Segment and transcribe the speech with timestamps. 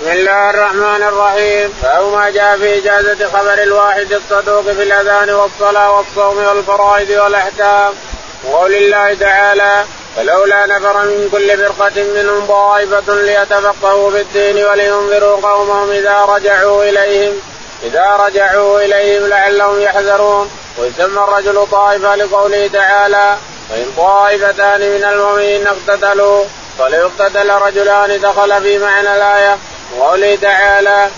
[0.00, 1.72] بسم الله الرحمن الرحيم.
[1.82, 7.92] باب ما جاء في إجازة خبر الواحد الصدوق في الأذان والصلاة والصوم والفرائض والأحكام.
[8.44, 9.84] وقول الله تعالى
[10.16, 17.32] فلولا نفر من كل فرقة منهم طائفة ليتفقهوا في الدين ولينذروا قومهم إذا رجعوا إليهم
[17.82, 20.50] إذا رجعوا إليهم لعلهم يحذرون.
[20.78, 23.36] ويسمى الرجل طائفة لقوله تعالى
[23.70, 26.44] وإن طائفتان من المؤمنين اقتتلوا
[26.78, 29.58] فليقتتل رجلان دخل في معنى الآية.
[29.98, 31.08] وقوله تعالى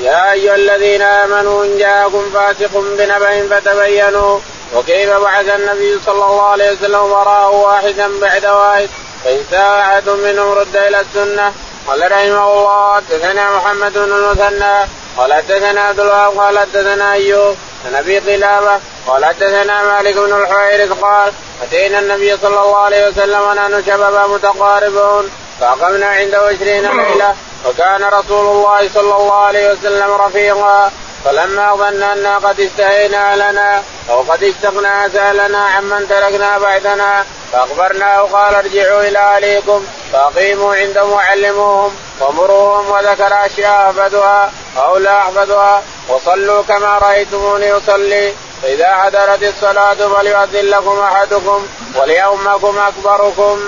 [0.00, 4.38] يا أيها الذين آمنوا إن جاءكم فاسق بنبأ فتبينوا.
[4.74, 8.88] وكيف بعث النبي صلى الله عليه وسلم وراءه واحدا بعد واحد؟
[9.24, 11.52] فإن ساء أحد منهم رد إلى السنة.
[11.86, 14.88] قال رحمه الله حدثنا محمد بن المثنى.
[15.16, 16.38] قال حدثنا عبد الوهاب.
[16.38, 17.56] قال حدثنا أيوب.
[17.86, 18.80] عن أبي قلابة.
[19.06, 20.92] قال حدثنا مالك بن الحويرث.
[21.02, 21.32] قال
[21.62, 27.34] أتينا النبي صلى الله عليه وسلم ونحن شباب متقاربون فأقمنا عنده عشرين ليلة.
[27.66, 30.90] وكان رسول الله صلى الله عليه وسلم رفيقا
[31.24, 38.54] فلما ظن أنا قد استهينا لنا أو قد اشتقنا سألنا عمن تركنا بعدنا فأخبرناه قال
[38.54, 46.98] ارجعوا إلى أهليكم فأقيموا عندهم وعلموهم ومروهم وذكر أشياء أحفظها أو لا أحفظها وصلوا كما
[46.98, 48.32] رأيتموني أصلي
[48.62, 51.66] فإذا حضرت الصلاة فليؤذن لكم أحدكم
[51.96, 53.60] وليؤمكم أكبركم.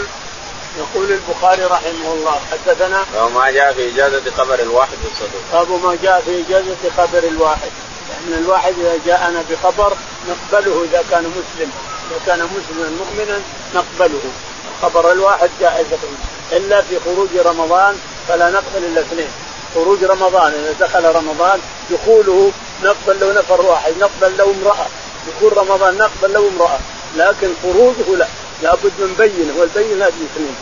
[0.78, 5.42] يقول البخاري رحمه الله حدثنا باب ما جاء في إجازة خبر الواحد بالصدوق.
[5.52, 7.70] باب ما جاء في إجازة خبر الواحد،
[8.10, 9.92] يعني الواحد إذا جاءنا بخبر
[10.28, 11.70] نقبله إذا كان مسلم،
[12.10, 13.40] إذا كان مسلما مؤمنا
[13.74, 14.20] نقبله،
[14.82, 15.86] خبر الواحد جائز
[16.52, 17.98] إلا في خروج رمضان
[18.28, 19.30] فلا نقبل إلا اثنين،
[19.74, 21.60] خروج رمضان إذا دخل رمضان
[21.90, 24.86] دخوله نقبل له نفر واحد نقبل له امرأة.
[25.28, 26.78] دخول رمضان نقبل له امرأة.
[27.16, 28.26] لكن خروجه لا.
[28.62, 30.56] لابد من بينه والبينة هذه اثنين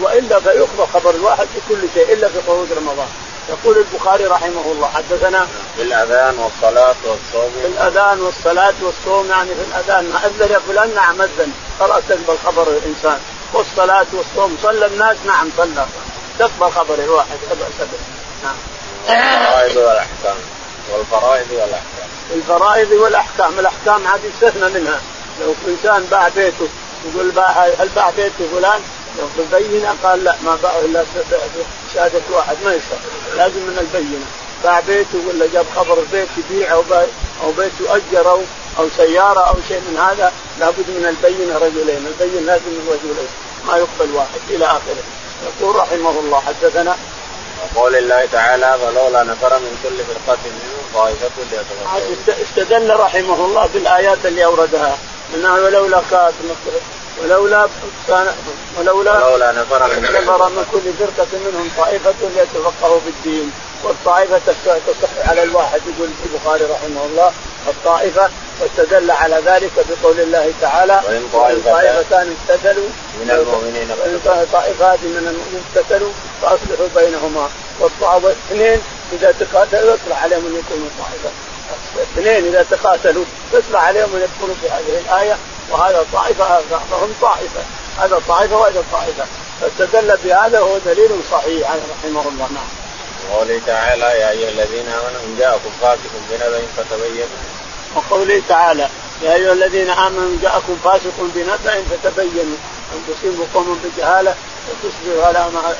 [0.00, 3.08] وإلا فيخبر خبر الواحد في كل شيء إلا في خروج رمضان.
[3.48, 7.52] يقول البخاري رحمه الله حدثنا في الأذان والصلاة والصوم.
[7.62, 11.52] في الأذان والصلاة والصوم يعني في الأذان ما أذن يا فلان نعم أذن.
[11.80, 13.18] خلاص تقبل خبر الإنسان.
[13.52, 15.86] والصلاة والصوم صلى الناس نعم صلى.
[16.38, 17.88] تقبل خبر الواحد لا بأس
[18.44, 18.56] نعم.
[19.08, 20.36] الفرائض والأحكام.
[20.92, 22.08] والفرائض والأحكام.
[22.34, 23.58] الفرائض والأحكام.
[23.58, 25.00] الأحكام هذه استثنى منها.
[25.40, 26.68] لو إنسان باع بيته
[27.08, 28.80] يقول باع هل باع بيت فلان.
[29.18, 29.26] لو
[29.58, 31.04] بينه قال لا ما باع إلا
[31.94, 33.00] شهادة واحد ما يصح
[33.36, 34.26] لازم من البينة.
[34.64, 36.82] باع بيته ولا جاب خبر البيت يبيع أو
[37.42, 38.40] أو بيت يؤجر
[38.78, 43.28] أو سيارة أو شيء من هذا لابد من البينة رجلين، البين لازم من رجلين
[43.66, 45.04] ما يقبل واحد إلى آخره.
[45.60, 46.96] يقول رحمه الله حدثنا
[47.74, 54.18] وقول الله تعالى فلولا نفر من كل فرقة منهم طائفة ليتفقهوا استدل رحمه الله بالآيات
[54.24, 54.98] اللي أوردها.
[55.34, 56.34] إنه ولولا كانت
[57.22, 57.66] ولولا
[58.08, 58.26] كان
[58.78, 63.52] ولولا ولولا نفر من نفر من كل فرقة منهم طائفة ليتفقهوا بالدين
[63.84, 67.32] والطائفة تصح على الواحد يقول البخاري رحمه الله
[67.68, 68.30] الطائفة
[68.60, 71.28] واستدل على ذلك بقول الله تعالى وإن
[71.64, 72.88] طائفتان اقتتلوا
[73.20, 73.88] من المؤمنين
[74.52, 76.12] طائفات من المؤمنين اقتتلوا
[76.42, 77.48] فأصلحوا بينهما.
[78.00, 78.80] واثنين
[79.12, 81.30] إذا تقاتلوا يطلع عليهم أن يكونوا طائفة.
[82.02, 85.36] اثنين إذا تقاتلوا يطلع عليهم أن يدخلوا في هذه الآية
[85.70, 86.60] وهذا طائفة
[86.90, 87.60] فهم طائفة
[87.98, 89.24] هذا طائفة وهذا طائفة
[89.60, 92.68] فاستدل بهذا وهو دليل صحيح رحمه الله نعم.
[93.30, 97.28] وقوله تعالى يا أيها الذين آمنوا ان جاءكم فاسق بنبأ فتبينوا.
[97.96, 98.88] وقوله تعالى
[99.22, 102.56] يا أيها الذين آمنوا ان جاءكم فاسق بنبأ فتبينوا
[102.92, 104.34] أن تصيبوا قوم بجهالة
[104.68, 105.74] وتصبحوا على ما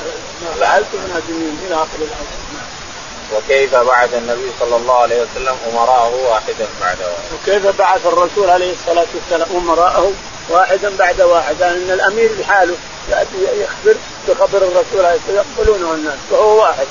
[0.61, 2.44] فعلتم نادمين إلى آخر الآية.
[3.33, 7.33] وكيف بعث النبي صلى الله عليه وسلم أمراءه واحدا بعد واحد.
[7.43, 10.13] وكيف بعث الرسول عليه الصلاة والسلام أمراءه
[10.51, 12.75] واحدا بعد واحد يعني إن الأمير لحاله
[13.11, 13.95] يأتي يخبر
[14.29, 16.87] بخبر الرسول عليه الصلاة يقبلونه الناس وهو واحد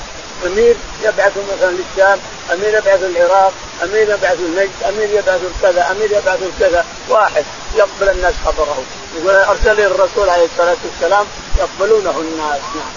[0.46, 2.18] أمير يبعث مثلا للشام،
[2.52, 3.52] أمير يبعث العراق،
[3.82, 7.44] أمير يبعث النجد، أمير يبعث كذا، أمير يبعث كذا، واحد
[7.76, 8.82] يقبل الناس خبره،
[9.16, 11.26] يقول أرسل الرسول عليه الصلاة والسلام
[11.58, 12.92] يقبلونه الناس، نعم.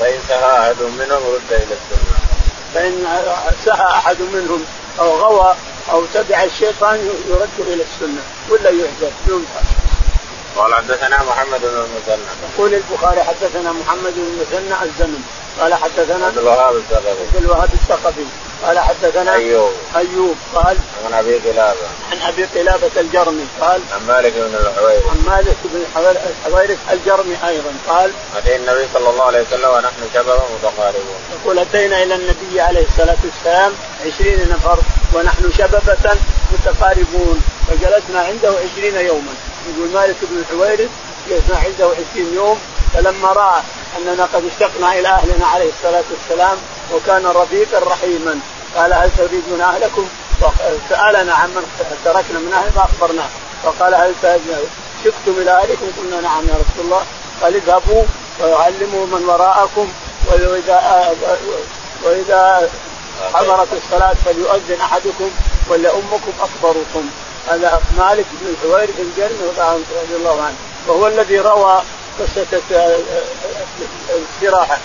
[0.00, 2.23] فإن سهى أحد منهم رد إلى السنة.
[2.74, 3.06] فإن
[3.64, 4.64] سهى أحد منهم
[5.00, 5.54] أو غوى
[5.90, 9.60] أو تبع الشيطان يرد إلى السنة ولا يهجر ينفع.
[10.56, 12.24] قال حدثنا محمد بن المثنى.
[12.54, 15.24] يقول البخاري حدثنا محمد بن المثنى الزمن
[15.60, 18.24] قال حدثنا عبد الوهاب الثقفي عبد الوهاب الثقفي
[18.62, 19.72] قال حدثنا أيوب.
[19.96, 21.86] أيوب قال عن أبي قلابة.
[22.12, 25.06] عن أبي قلابة الجرمي قال عن مالك بن الحويرث.
[25.06, 25.84] عن مالك بن
[26.46, 31.18] الحويرث الجرمي أيضا قال أتي النبي صلى الله عليه وسلم ونحن شباب متقاربون.
[31.40, 33.72] يقول أتينا إلى النبي عليه الصلاة والسلام
[34.06, 34.78] عشرين نفر
[35.12, 36.16] ونحن شببة
[36.52, 39.34] متقاربون فجلسنا عنده عشرين يوما.
[39.68, 40.90] يقول مالك بن الحويرث
[41.30, 42.58] جلسنا عنده عشرين يوم
[42.94, 43.62] فلما رأى
[43.98, 46.58] أننا قد اشتقنا إلى أهلنا عليه الصلاة والسلام
[46.92, 48.40] وكان رفيقا رحيما.
[48.76, 50.08] قال هل تريدون أهلكم؟
[50.88, 51.62] سألنا عن من
[52.04, 53.28] تركنا من أهل فأخبرناه.
[53.64, 54.14] فقال هل
[55.04, 57.02] شفتم إلى أهلكم؟ قلنا نعم يا رسول الله.
[57.42, 58.02] قال اذهبوا
[58.40, 59.92] ويعلموا من وراءكم.
[60.32, 61.14] واذا
[62.02, 62.70] وإذا
[63.34, 65.30] حضرت الصلاة فليؤذن أحدكم
[65.68, 67.10] وليؤمكم أكبركم.
[67.48, 69.48] هذا مالك بن الحويرث الجرمي
[70.02, 70.56] رضي الله عنه.
[70.86, 71.82] وهو الذي روى
[72.20, 72.60] قصة
[74.10, 74.78] الاستراحة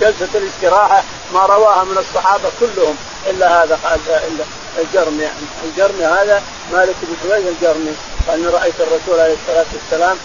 [0.00, 1.02] جلسة الاستراحة
[1.34, 2.96] ما رواها من الصحابة كلهم
[3.30, 4.44] إلا هذا إلا
[4.78, 5.46] الجرمي يعني.
[5.64, 6.42] الجرمي هذا
[6.72, 7.92] مالك بن حويرث الجرمي
[8.28, 10.16] قال رأيت الرسول عليه الصلاة والسلام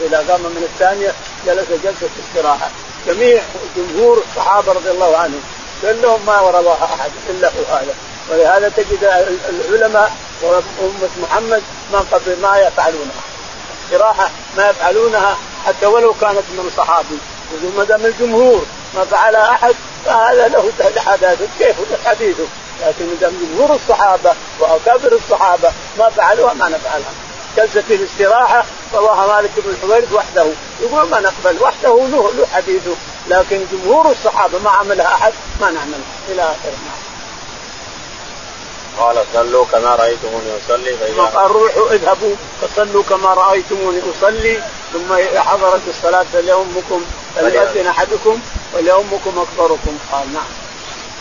[0.00, 1.12] إذا قام من الثانية
[1.46, 2.68] جلس جلسة استراحة.
[3.06, 3.42] جميع
[3.76, 5.42] جمهور الصحابة رضي الله عنهم
[5.82, 7.94] كلهم ما رواها أحد إلا هو هذا.
[8.30, 9.04] ولهذا تجد
[9.48, 13.22] العلماء وأمة محمد ما قبل ما يفعلونها
[13.84, 17.18] استراحة ما يفعلونها حتى ولو كانت من صحابي.
[17.76, 19.74] ما دام الجمهور ما فعلها أحد
[20.04, 21.46] فهذا له حداثة.
[21.58, 21.76] كيف
[22.06, 22.44] حديثه؟
[22.80, 25.68] لكن ما دام جمهور الصحابة وأكابر الصحابة
[25.98, 27.12] ما فعلوها ما نفعلها
[27.56, 28.64] جلسة الاستراحة
[28.94, 30.46] رواها مالك بن الحويرث وحده.
[30.82, 32.94] يقول ما نقبل وحده له له حديثه.
[33.28, 37.09] لكن جمهور الصحابة ما عملها أحد ما نعملها إلى آخره.
[38.98, 44.62] قال صلوا كما رأيتموني أصلي فاذا قال روحوا اذهبوا فصلوا كما رأيتموني أصلي.
[44.92, 47.04] ثم حضرت الصلاة فليؤمكم
[47.36, 48.40] فليؤذن أحدكم
[48.74, 49.98] وليؤمكم أكبركم.
[50.12, 50.42] قال نعم.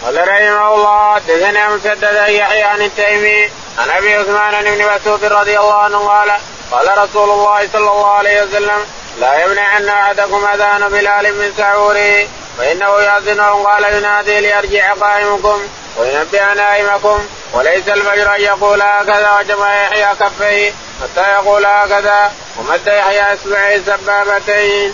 [0.06, 5.74] قال رحمه الله حدثنا مسدد يحيى عن التيمي عن أبي عثمان بن مسعود رضي الله
[5.74, 6.32] عنه قال
[6.72, 8.86] قال رسول الله صلى الله عليه وسلم
[9.20, 12.28] لا يمنعن أحدكم أذان بلال من سعوره.
[12.60, 15.62] فإنه ياذن قال ينادي ليرجع قائمكم
[15.98, 17.20] وينبه نائمكم
[17.54, 24.94] وليس الفجر أن يقول هكذا وجمع يحيى كفيه حتى يقول هكذا ومد يحيى اصبعيه سبابتين.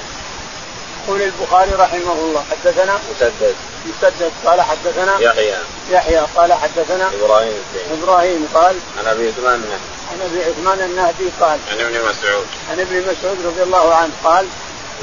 [1.08, 3.56] يقول البخاري رحمه الله حدثنا؟ مسدد.
[3.86, 4.32] مسدد.
[4.46, 5.56] قال حدثنا؟ يحيى.
[5.92, 6.22] يحيى.
[6.36, 7.64] قال حدثنا؟ إبراهيم
[8.02, 9.64] إبراهيم قال؟ عن أبي عثمان
[10.12, 12.48] عن أبي عثمان النهدي قال؟ عن ابن مسعود.
[12.72, 14.48] عن ابن مسعود رضي الله عنه قال؟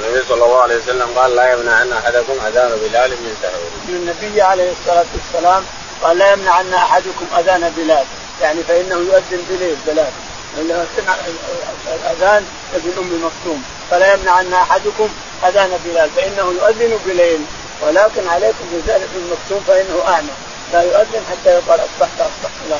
[0.00, 3.70] النبي صلى الله عليه وسلم قال لا يمنعن أحدكم أذان بلال من سحور.
[3.88, 5.64] النبي عليه الصلاة والسلام
[6.02, 8.04] قال لا يمنعن أحدكم أذان بلال.
[8.42, 10.12] يعني فإنه يؤذن بليل بلال.
[10.58, 13.64] الأذان ابن أم مكتوم.
[13.90, 15.08] فلا يمنعن أحدكم
[15.48, 16.10] أذان بلال.
[16.16, 17.40] فإنه يؤذن بليل.
[17.82, 20.34] ولكن عليكم بزاد ابن مكتوم فإنه أعمى.
[20.72, 22.74] لا يؤذن حتى يقال اصبحت أصبحت إلى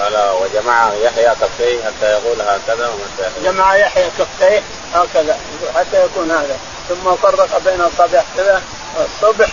[0.00, 4.62] قال وجمع يحيى كفيه حتى يقول هكذا ومتى جمع يحيى كفيه
[4.94, 5.38] هكذا
[5.74, 6.58] حتى يكون هذا.
[6.88, 8.62] ثم فرق بين اصابع كذا
[9.04, 9.48] الصبح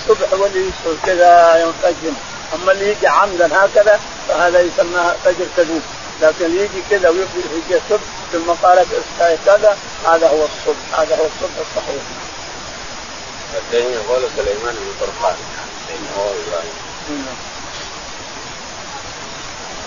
[0.00, 2.12] الصبح هو اللي يسهل كذا ينفجر.
[2.54, 5.82] أما اللي يجي عمدا هكذا فهذا يسمى فجر كذوب
[6.22, 7.26] لكن اللي يجي كذا ويجي
[7.70, 8.88] الصبح ثم قالت
[9.46, 9.76] كذا
[10.06, 12.02] هذا هو الصبح هذا هو الصبح الصحيح.
[13.58, 15.36] الدين يقول سليمان بن فرقان.
[16.18, 17.53] هو إبراهيم.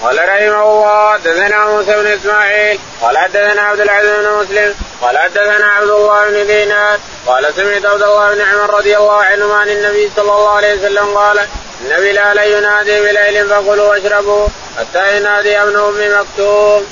[0.04, 5.66] قال رحمه الله حدثنا موسى بن إسماعيل قال حدثنا عبد العزيز بن مسلم قال حدثنا
[5.66, 10.12] عبد الله بن دينار قال سمعت عبد الله بن عمر رضي الله عنهما عن النبي
[10.16, 14.48] صلى الله عليه وسلم قال إن بلال ينادي بليل فكلوا واشربوا
[14.80, 16.86] حتى ينادي ابن أم مكتوم.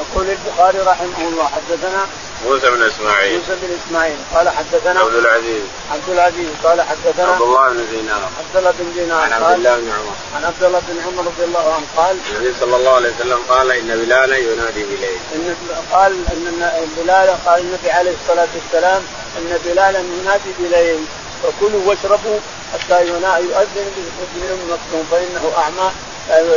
[0.00, 2.06] يقول البخاري رحمه الله حدثنا
[2.44, 3.38] موسى بن إسماعيل.
[3.38, 4.16] موسى بن إسماعيل.
[4.34, 5.62] قال حدثنا عبد العزيز.
[5.92, 6.48] عبد العزيز.
[6.64, 8.30] قال حدثنا عبد الله بن دينار.
[8.38, 9.20] عبد الله بن دينار.
[9.20, 10.14] عن عبد الله بن عمر.
[10.36, 13.70] عن عبد الله بن عمر رضي الله عنه قال النبي صلى الله عليه وسلم قال
[13.70, 15.18] إن بلالا ينادي بليل.
[15.34, 15.56] إن
[15.92, 19.02] قال إن بلال قال النبي عليه الصلاة والسلام
[19.38, 21.04] إن بلالا ينادي بليل.
[21.42, 22.38] فكلوا واشربوا
[22.72, 25.90] حتى يؤذن بابن أم مكتوم فإنه أعمى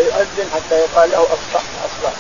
[0.07, 2.13] يؤذن حتى يقال له اصبح أصبح.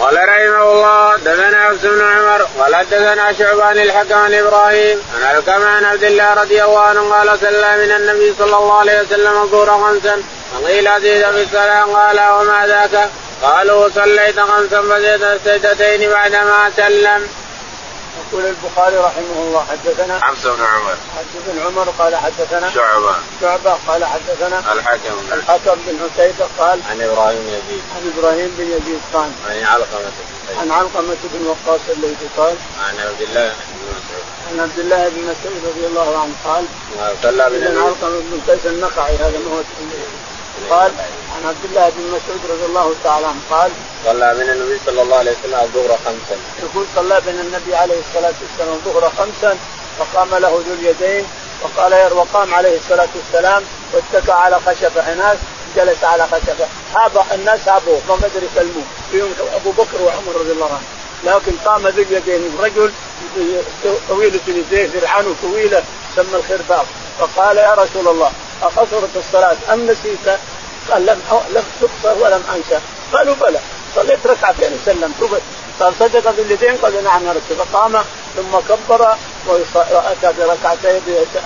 [0.00, 5.62] قال رحمه الله دثنا عبد بن عمر قال دثنا شعبان الحكم عن إبراهيم عن الكم
[5.66, 9.66] عن عبد الله رضي الله عنه قال صلى من النبي صلى الله عليه وسلم الظهر
[9.66, 10.22] خمسا.
[10.62, 13.08] وقيل زيد في الصلاه قال وما ذاك؟
[13.42, 17.28] قالوا صليت خمسا فزيد السجدتين بعدما سلم.
[18.18, 20.96] يقول البخاري رحمه الله حدثنا حفص بن عمر.
[21.16, 23.14] حفص بن عمر قال حدثنا شعبة.
[23.40, 25.16] شعبة قال حدثنا الحكم.
[25.32, 27.82] الحكم بن عتيبة قال عن إبراهيم يزيد.
[27.96, 30.12] عن إبراهيم بن يزيد قال عن علقمة
[30.60, 32.54] عن علقمة بن وقاص الليثي قال
[32.88, 34.24] عن عبد الله بن مسعود.
[34.50, 36.64] عن عبد الله بن مسعود رضي الله عنه قال
[37.22, 39.60] صلى بن علقمة بن قيس النقعي هذا ما هو
[40.70, 40.92] قال
[41.34, 43.70] عن عبد الله بن مسعود رضي الله تعالى عنه قال
[44.04, 46.36] صلى بين النبي صلى الله عليه وسلم الظهر خمسا.
[46.62, 49.58] يقول صلى بين النبي عليه الصلاة والسلام الظهر خمسا
[49.98, 51.26] فقام له ذو اليدين
[51.62, 53.62] وقال وقام عليه الصلاة والسلام
[53.92, 55.36] واتكى على خشبه ناس
[55.76, 60.66] جلس على خشبه هاب الناس هابوه ما قدر يكلموه فيهم أبو بكر وعمر رضي الله
[60.66, 60.88] عنه.
[61.24, 62.92] لكن قام ذو اليدين رجل
[64.08, 65.82] طويلة اليدين ذرعان طويلة
[66.16, 66.86] سمى الخرباق
[67.18, 70.38] فقال يا رسول الله أقصرت الصلاة أم نسيت؟
[70.90, 72.80] قال لم لم تقصر ولم أنسى.
[73.12, 73.58] قالوا بلى.
[73.96, 75.40] صليت ركعتين وسلمت
[75.80, 78.04] قال صدق باليدين قال نعم يا رسول فقام
[78.36, 81.00] ثم كبر وأتى بركعتين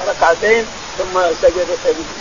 [0.09, 0.66] ركعتين
[0.99, 1.66] ثم سجد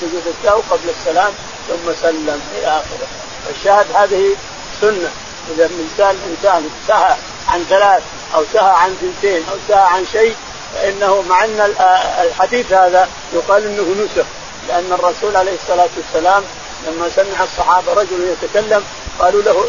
[0.01, 1.33] سجد السهو قبل السلام
[1.67, 3.07] ثم سلم إلى آخره.
[3.49, 4.35] الشاهد هذه
[4.81, 5.11] سنة.
[5.55, 7.15] إذا الانسان انسان سهى
[7.47, 8.03] عن ثلاث
[8.35, 10.35] أو سهى عن ثنتين أو سهى عن شيء
[10.73, 11.73] فإنه مع أن
[12.21, 14.25] الحديث هذا يقال إنه نسخ.
[14.67, 16.43] لأن الرسول عليه الصلاة والسلام
[16.87, 18.83] لما سمع الصحابة رجل يتكلم
[19.19, 19.65] قالوا له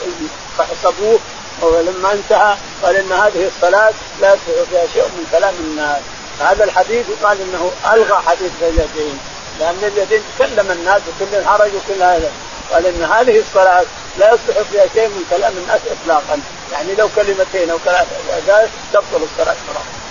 [0.83, 1.19] صبوه
[1.63, 6.01] ولما انتهى قال إن هذه الصلاة لا يصح فيها شيء من كلام الناس.
[6.41, 9.19] هذا الحديث يقال إنه ألغى حديث اليدين
[9.61, 12.31] لأن اليدين تكلم الناس وكل حرج وكل هذا.
[12.73, 13.85] قال إن هذه الصلاة
[14.19, 16.41] لا يصلح فيها شيء من كلام الناس اطلاقا.
[16.73, 19.57] يعني لو كلمتين أو ثلاث تبطل الصلاة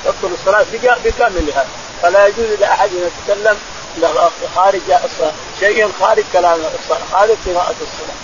[0.05, 0.65] تبطل الصلاة
[1.03, 1.65] بكاملها.
[2.01, 3.57] فلا يجوز لأحد أن يتكلم
[4.55, 4.81] خارج
[5.59, 7.05] شيء خارج كلام الصلاة.
[7.11, 8.19] خارج قراءة الصلاة.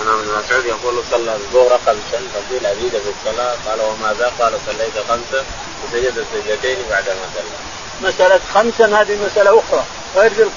[0.00, 3.54] عن ابن مسعود يقول صلى الظهر خمسا فقيل أزيد في الصلاة.
[3.66, 5.44] قال وماذا؟ قال صليت خمسا
[5.84, 8.08] وسجد السجدتين بعدما سلم.
[8.08, 9.84] مسألة خمسا هذه مسألة أخرى.
[10.16, 10.48] غير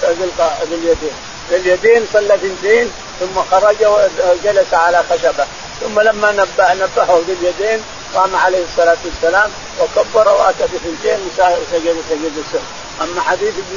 [0.69, 1.13] باليدين،
[1.50, 5.45] باليدين صلى اثنتين ثم خرج وجلس على خشبة،
[5.81, 7.83] ثم لما نبه نبهه باليدين
[8.15, 12.62] قام عليه الصلاة والسلام وكبر وأتى بثنتين وسجد سجد السهو.
[13.01, 13.75] أما حديث ابن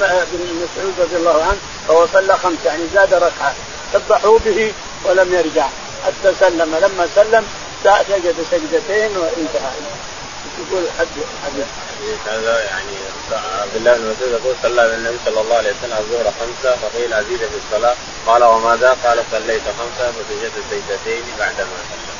[0.62, 3.54] مسعود رضي الله عنه فهو صلى خمس يعني زاد ركعة.
[3.92, 4.72] سبحوا به
[5.04, 5.66] ولم يرجع.
[6.06, 6.74] حتى سلم.
[6.74, 7.46] لما سلم
[7.84, 9.72] سجد سجدتين وانتهى.
[10.58, 11.06] يقول حد
[11.44, 11.64] حد.
[12.26, 12.96] هذا يعني
[13.62, 17.38] عبد الله بن مسعود يقول صلى بالنبي صلى الله عليه وسلم الظهر خمسة فقيل أزيد
[17.38, 17.94] في الصلاة.
[18.26, 22.12] قال وماذا؟ قال صليت خمسة فسجدت سجدتين بعدما سلم.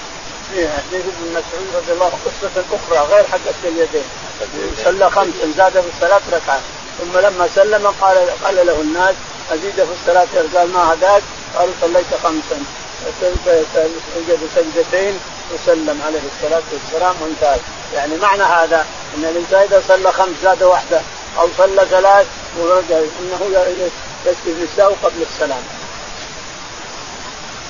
[0.53, 4.05] في حديث ابن مسعود رضي الله عنه قصة أخرى غير حقة اليدين.
[4.85, 6.61] صلى خمسا زاد في الصلاة ركعة.
[7.01, 9.15] ثم لما سلم قال قال له الناس
[9.53, 11.23] أزيد في الصلاة قال ما هداك؟
[11.59, 12.65] قال صليت خمسا.
[14.15, 15.21] سجد سجدتين
[15.55, 17.59] وسلم عليه الصلاة والسلام وانتهى.
[17.95, 21.01] يعني معنى هذا إن الإنسان إذا صلى خمس زاد واحدة
[21.39, 22.27] أو صلى ثلاث
[22.59, 23.41] ورجع إنه
[24.27, 25.63] يسجد للسهو قبل السلام.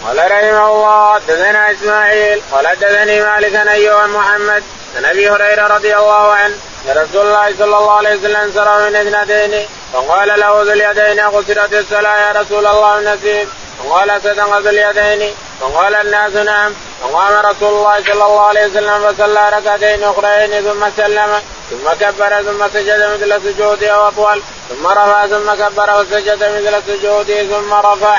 [0.06, 4.62] قال رحمه الله حدثنا إسماعيل قال حدثني مالك أيوب محمد
[4.96, 6.54] عن أبي هريرة رضي الله عنه
[6.88, 11.72] أن رسول الله صلى الله عليه وسلم سرى من اثنتين فقال له ذو اليدين قصرت
[11.72, 13.48] الصلاة يا رسول الله نسيت
[13.84, 16.72] وقال صدق باليدين وقال الناس نعم.
[17.02, 22.68] وقام رسول الله صلى الله عليه وسلم فصلى ركعتين أخرين ثم سلم ثم كبر ثم
[22.74, 28.18] سجد مثل سجوده أو اطول ثم رفع ثم كبر وسجد مثل سجوده ثم رفع.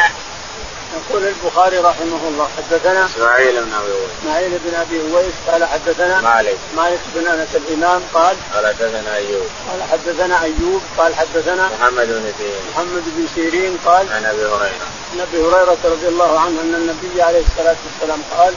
[0.94, 4.12] يقول البخاري رحمه الله حدثنا إسماعيل بن أبي أويس.
[4.22, 6.58] إسماعيل بن أبي أويس قال حدثنا مالك.
[6.76, 9.48] مالك بن أنس الإمام قال قال حدثنا أيوب.
[9.70, 12.62] قال حدثنا أيوب قال حدثنا محمد بن سيرين.
[12.74, 14.88] محمد بن سيرين قال عن أبي هريرة.
[15.14, 18.54] عن أبي هريرة رضي الله عنه أن النبي عليه الصلاة والسلام قال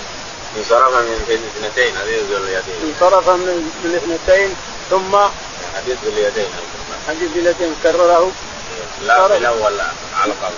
[0.58, 2.94] انصرف من اثنتين حديث ذو اليدين.
[2.94, 4.54] انصرف من من اثنتين
[4.90, 5.16] ثم
[5.76, 6.48] حديث ذو اليدين.
[7.08, 8.30] حديث ذو اليدين كرره.
[9.02, 9.80] لا في الأول
[10.22, 10.50] علقه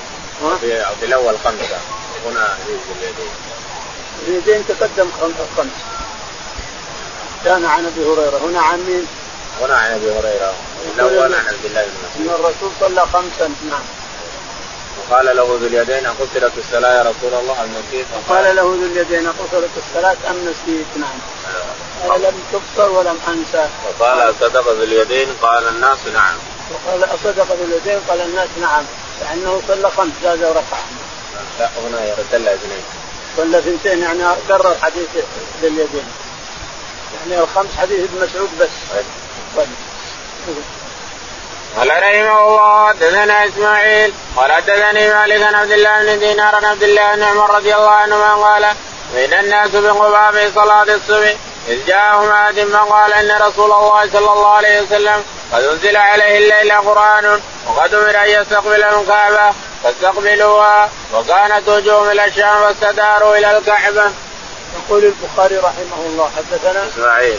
[0.61, 1.79] في في الأول خمسة
[2.27, 3.31] هنا اليدين
[4.29, 5.11] اليدين تقدم
[5.57, 5.69] خمس
[7.45, 9.07] كان عن أبي هريرة هنا عن مين؟
[9.61, 10.55] هنا عن أبي هريرة
[10.95, 13.83] الأول عن عبد الله بن مسعود إن الرسول صلى خمسا نعم
[14.99, 19.29] وقال له ذو اليدين قصرت الصلاة يا رسول الله أم نسيت؟ وقال له ذو اليدين
[19.29, 21.19] قصرت الصلاة أم نسيت؟ نعم.
[22.09, 23.69] قال لم تقصر ولم أنسى.
[24.01, 26.35] وقال صدق ذو اليدين قال الناس نعم.
[26.71, 28.85] وقال أصدق ذو اليدين قال الناس نعم
[29.21, 30.79] لأنه صلى خمس زاد وركع.
[31.59, 32.83] لا هنا صلى اثنين.
[33.37, 35.09] صلى اثنتين يعني كرر حديث
[35.63, 36.09] ذو اليدين.
[37.21, 38.69] يعني الخمس حديث ابن مسعود بس.
[39.57, 39.67] طيب.
[41.77, 46.83] قال رحمه الله حدثنا إسماعيل قال حدثني مالك عن عبد الله بن دينار عن عبد
[46.83, 48.75] الله بن عمر رضي الله عنهما قال
[49.15, 51.35] بين الناس بقباء في صلاة الصبح
[51.69, 56.73] إذ جاءهم آت فقال إن رسول الله صلى الله عليه وسلم قد أنزل عليه الليل
[56.73, 64.13] قرآن وقد أمر أن يستقبل الكعبة فاستقبلوها وكانت وجوههم إلى الشام فاستداروا إلى الكعبة.
[64.77, 67.39] يقول البخاري رحمه الله حدثنا إسماعيل.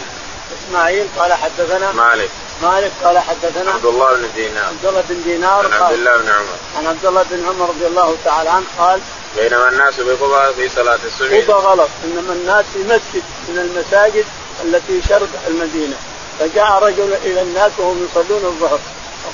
[0.68, 2.30] إسماعيل قال حدثنا مالك.
[2.62, 4.66] مالك قال حدثنا عبد الله بن دينار.
[4.66, 6.58] عبد الله بن دينار عن عبد الله بن عمر.
[6.78, 9.02] عن عبد الله بن عمر رضي الله تعالى عنه قال
[9.38, 11.90] بينما الناس بقبى في صلاة الصبح قبى غلط.
[12.04, 14.26] إنما الناس في مسجد من المساجد
[14.64, 15.96] التي شرق المدينة.
[16.40, 18.80] فجاء رجل إلى الناس وهم يصلون الظهر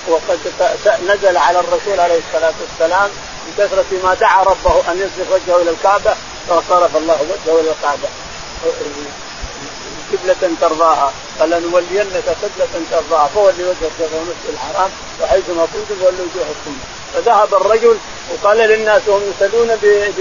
[0.08, 0.40] وقد
[1.08, 3.10] نزل على الرسول عليه الصلاه والسلام
[3.48, 6.16] بكثره ما دعا ربه ان يصرف وجهه إلى الكعبه
[6.50, 8.08] فصرف الله وجهه إلى الكعبه
[10.14, 14.90] قبلة ترضاها فلنولينك قبلة ترضاها فولي وجهك شطر المسجد الحرام
[15.22, 16.78] وحيثما كنتم فولوا وجوهكم
[17.14, 17.98] فذهب الرجل
[18.34, 20.12] وقال للناس وهم يصلون في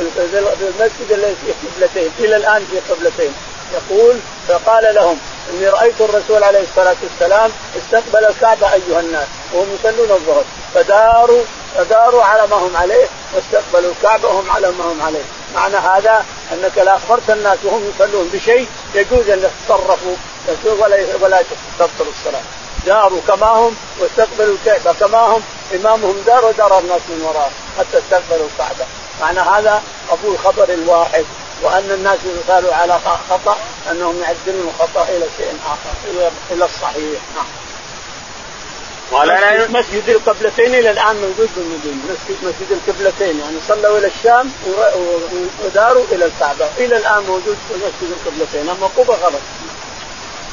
[0.00, 3.32] المسجد الذي فيه قبلتين إلى الان في قبلتين
[3.74, 4.16] يقول
[4.48, 5.18] فقال لهم
[5.52, 11.42] إني رأيت الرسول عليه الصلاة والسلام استقبل الكعبة أيها الناس وهم يصلون الظهر فداروا
[11.76, 15.24] فداروا على ما هم عليه واستقبلوا الكعبة وهم على ما هم عليه.
[15.54, 20.16] معنى هذا أنك لا أخبرت الناس وهم يصلون بشيء يجوز أن يتصرفوا
[20.64, 21.42] ولا ولا
[21.78, 22.42] تبطل الصلاة.
[22.86, 25.42] داروا كما هم واستقبلوا الكعبة كما هم
[25.74, 28.84] إمامهم دار ودار الناس من وراء حتى استقبلوا الكعبة.
[29.20, 31.24] معنى هذا قبول خبر الواحد
[31.62, 32.98] وأن الناس اذا كانوا على
[33.30, 33.56] خطأ
[33.90, 37.20] أنهم يعدلون الخطأ إلى شيء آخر إلى إلى الصحيح.
[37.36, 37.46] نعم.
[39.12, 44.52] مسجد, مسجد القبلتين إلى الآن موجود بالمدينة مسجد مسجد القبلتين يعني صلوا إلى الشام
[45.64, 46.68] وداروا إلى الكعبة.
[46.78, 49.40] إلى الآن موجود في مسجد القبلتين أما قبى غلط.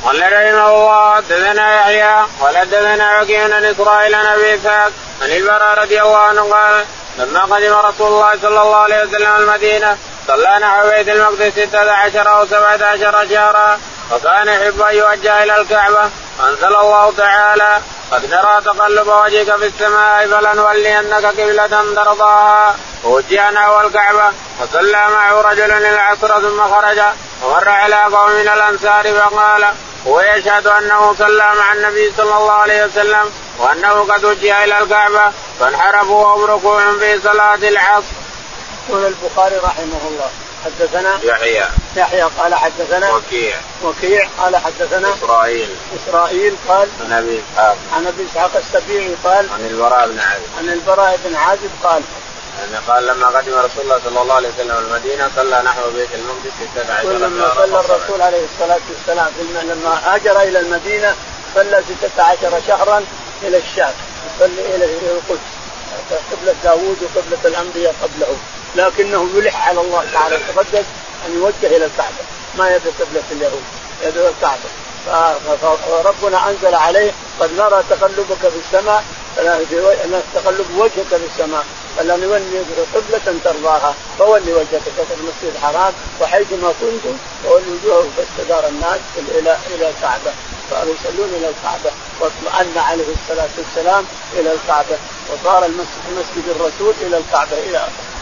[0.06, 4.92] قال رحمه الله حدثنا يحيى قال حدثنا وكيع عن إسرائيل عن أبي إسحاق
[5.22, 6.86] عن البراء رضي الله عنه قال
[7.18, 12.38] لما قدم رسول الله صلى الله عليه وسلم المدينة صلى نحو بيت المقدس ستة عشر
[12.38, 13.80] أو سبعة عشر شهرا
[14.12, 16.10] وكان يحب أن يوجه إلى الكعبة.
[16.48, 22.76] أنزل الله تعالى قد نرى تقلب وجهك في السماء فلنولينك قبلة ترضاها.
[23.04, 27.00] ووجه نحو الكعبة فصلى معه رجل العصر ثم خرج
[27.44, 29.66] ومر على قوم من الأنصار فقال
[30.08, 35.32] هو يشهد أنه صلى مع النبي صلى الله عليه وسلم وأنه قد وجه إلى الكعبة
[35.60, 38.14] فانحرفوا وهم ركوع في صلاة العصر.
[38.90, 40.30] يقول البخاري رحمه الله
[40.66, 41.66] حدثنا يحيى.
[41.96, 43.56] يحيى قال حدثنا وكيع.
[43.84, 45.70] وكيع قال حدثنا إسرائيل.
[45.96, 47.78] إسرائيل قال عن أبي إسحاق.
[47.96, 50.44] عن أبي إسحاق السبيعي قال عن البراء بن عازب.
[50.58, 52.02] عن البراء بن عازب قال
[52.60, 56.52] يعني قال لما قدم رسول الله صلى الله عليه وسلم المدينة صلى نحو بيت المقدس
[56.74, 59.32] 16 لما صلى الرسول عليه الصلاة والسلام
[59.64, 61.16] لما هاجر إلى المدينة
[61.56, 63.06] صلى 16 شهرا
[63.48, 63.94] إلى الشام
[64.36, 65.40] يصلي إلى القدس.
[66.32, 68.36] قبلة داوود وقبلة الأنبياء قبله
[68.76, 70.86] لكنه يلح على الله تعالى يتردد
[71.26, 72.24] أن يوجه إلى الكعبة.
[72.58, 73.64] ما يدعو قبلة اليهود
[74.04, 74.70] يدعو الكعبة.
[76.04, 79.04] فربنا أنزل عليه قد نرى تقلبك في السماء
[80.36, 81.66] تقلب وجهك في السماء.
[81.98, 82.66] فلنولي
[82.96, 89.90] قبلة ترضاها فولي وجهك في المسجد الحرام وحيثما كنتم فولي وجوهكم فاستدار الناس إلى إلى
[89.90, 90.32] الكعبة.
[90.72, 94.98] صاروا يصلون إلى الكعبة واطمأن عليه الصلاة والسلام إلى الكعبة
[95.30, 98.14] وصار المسجد مسجد الرسول إلى الكعبة إلى آخره.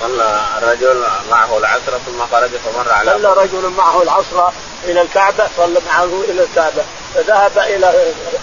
[0.00, 4.48] صلى رجل معه العصر ثم خرج فمر على صلى رجل معه العصر
[4.84, 6.82] إلى الكعبة صلى معه إلى الكعبة
[7.14, 7.86] فذهب إلى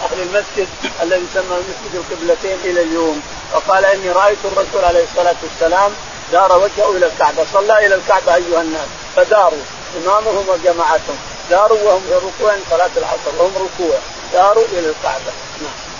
[0.03, 0.67] أهل المسجد
[1.01, 3.21] الذي يسمى مسجد القبلتين إلى اليوم
[3.53, 5.91] وقال إني رأيت الرسول عليه الصلاة والسلام
[6.31, 9.61] دار وجهه إلى الكعبة صلى إلى الكعبة أيها الناس فداروا
[9.97, 11.17] إمامهم وجماعتهم.
[11.51, 13.95] داروا وهم ركوع صلاة العصر وهم ركوع.
[14.33, 15.31] داروا إلى الكعبة.
[15.61, 15.91] نعم.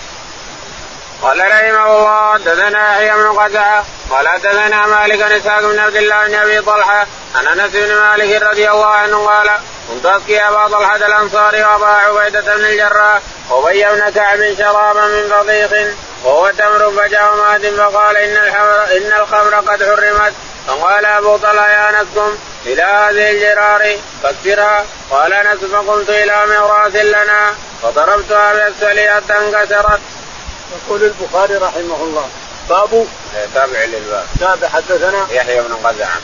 [1.22, 6.26] قال رحمه الله حدثنا يحيى بن قزعه قال حدثنا مالك بن إسحاق بن عبد الله
[6.26, 9.50] بن أبي طلحة عن أنس بن مالك رضي الله عنه قال
[9.88, 15.94] كنت اسقي أبا طلحة الأنصاري وأبا عبيدة بن الجراح وأبي بن كعب شرابا من بطيخ
[16.24, 20.32] وهو تمر فجاء مات فقال إن الخمر إن الخمر قد حرمت
[20.66, 27.54] فقال أبو طلحة يا انسكم إلى هذه الجرار فكسرها قال انس فقمت إلى ميراث لنا.
[27.82, 30.00] فضربتها باسفلها حتى انكسرت
[30.72, 32.28] يقول البخاري رحمه الله
[32.68, 33.06] باب
[33.54, 34.26] تابع للباب.
[34.40, 36.16] تابع حدثنا يحيى بن قزعة.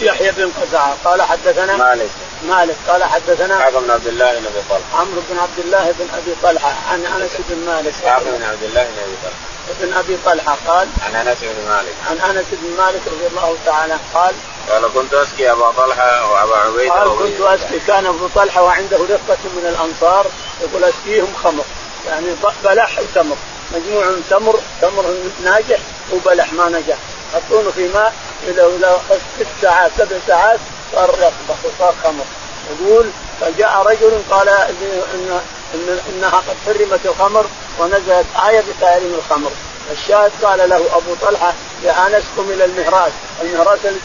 [0.00, 2.10] يحيى بن قزعة قال حدثنا مالك.
[2.48, 2.76] مالك.
[2.88, 5.00] قال حدثنا عمرو بن عبد الله بن أبي طلحة.
[5.00, 7.94] عمرو بن عبد الله بن أبي طلحة عن أنس بن مالك.
[8.04, 9.52] عمرو بن عبد الله بن أبي طلحة.
[9.80, 11.94] ابن أبي طلحة قال عن أنس بن مالك.
[12.10, 14.34] عن أنس بن مالك رضي الله تعالى قال
[14.70, 19.38] قال كنت أسقي أبا طلحة وأبا عبيدة قال كنت أسقي كان أبو طلحة وعنده رفقه
[19.44, 20.26] من الأنصار
[20.60, 21.64] يقول أسقيهم خمر.
[22.08, 22.26] يعني
[22.64, 23.36] بلح وتمر.
[23.74, 25.04] مجموع تمر تمر
[25.44, 25.78] ناجح
[26.12, 26.96] وبلح ما نجح.
[27.34, 28.96] حطونه في ماء إلى
[29.38, 30.58] ست ساعات سبع ساعات
[30.92, 32.24] صار يطبخ وصار خمر.
[32.70, 35.40] يقول فجاء رجل قال إن,
[35.74, 37.46] إن إنها قد حرمت الخمر
[37.78, 39.50] ونزلت آية بتحريم الخمر.
[39.92, 41.52] الشاهد قال له أبو طلحة
[41.84, 44.00] يا أنسكم إلى المهراس، المهراس اللي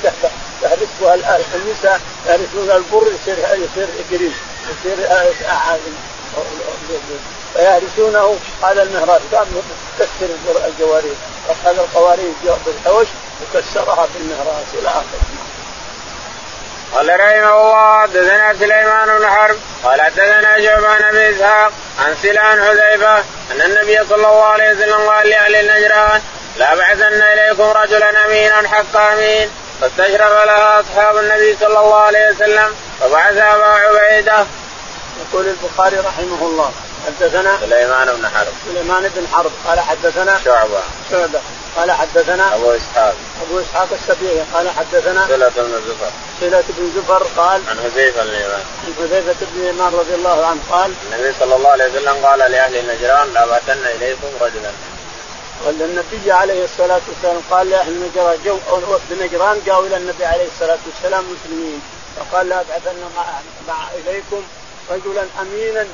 [0.62, 4.32] تحرسها النساء يحرسون البر يصير يصير قريب
[4.70, 4.98] يصير
[7.54, 9.46] فيهرسونه هذا المهراس كان
[10.00, 10.34] يكسر
[10.68, 11.16] الجواريد
[11.50, 12.32] أخذ القوارير
[12.66, 13.08] بالحوش
[13.42, 15.22] وكسرها في المهراس إلى آخره.
[16.96, 23.18] قال رحمه الله حدثنا سليمان بن حرب قال حدثنا شعبان بن إسحاق عن سلان حذيفة
[23.52, 26.22] أن النبي صلى الله عليه وسلم قال لأهل النجران
[26.58, 29.50] لا بعثن إليكم رجلا امينا حق أمين.
[29.82, 34.46] فاستشرف لها أصحاب النبي صلى الله عليه وسلم فبعث أبا عبيدة.
[35.20, 36.72] يقول البخاري رحمه الله
[37.08, 38.54] حدثنا سليمان بن حرب.
[38.66, 40.82] سليمان بن حرب قال حدثنا شعبة.
[41.12, 41.40] شعبة.
[41.78, 43.16] قال حدثنا أبو إسحاق.
[43.42, 46.12] أبو إسحاق السبيعي قال حدثنا سلة بن زفر.
[46.40, 50.94] سلة بن زفر قال عن حذيفة اليمان عن حذيفة بن اليمان رضي الله عنه قال
[51.14, 54.72] النبي صلى الله عليه وسلم قال لأهل نجران لابعثن إليكم رجلا.
[55.66, 60.48] قال النبي عليه الصلاة والسلام قال لأهل نجران جو وفد نجران جاءوا إلى النبي عليه
[60.54, 61.82] الصلاة والسلام مسلمين.
[62.18, 63.26] فقال لا أبعثن مع,
[63.68, 64.42] مع إليكم
[64.92, 65.86] رجلا أمينا